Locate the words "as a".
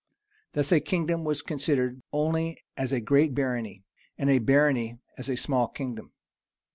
2.75-2.99, 5.15-5.37